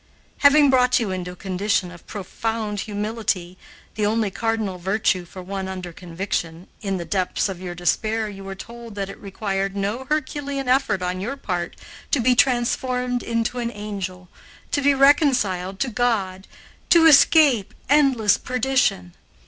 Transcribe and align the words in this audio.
Having 0.39 0.71
brought 0.71 0.99
you 0.99 1.11
into 1.11 1.31
a 1.33 1.35
condition 1.35 1.91
of 1.91 2.07
profound 2.07 2.79
humility, 2.79 3.55
the 3.93 4.03
only 4.03 4.31
cardinal 4.31 4.79
virtue 4.79 5.25
for 5.25 5.43
one 5.43 5.67
under 5.67 5.93
conviction, 5.93 6.65
in 6.81 6.97
the 6.97 7.05
depths 7.05 7.47
of 7.47 7.61
your 7.61 7.75
despair 7.75 8.27
you 8.27 8.43
were 8.43 8.55
told 8.55 8.95
that 8.95 9.09
it 9.11 9.19
required 9.21 9.75
no 9.75 10.05
herculean 10.05 10.67
effort 10.67 11.03
on 11.03 11.21
your 11.21 11.37
part 11.37 11.75
to 12.09 12.19
be 12.19 12.33
transformed 12.33 13.21
into 13.21 13.59
an 13.59 13.69
angel, 13.69 14.27
to 14.71 14.81
be 14.81 14.95
reconciled 14.95 15.79
to 15.79 15.89
God, 15.89 16.47
to 16.89 17.05
escape 17.05 17.75
endless 17.87 18.39
perdition. 18.39 19.13